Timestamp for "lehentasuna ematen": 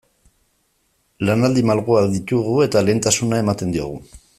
2.89-3.79